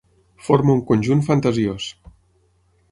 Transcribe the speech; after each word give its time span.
Forma 0.47 0.73
un 0.77 0.81
conjunt 0.93 1.21
fantasiós. 1.29 1.91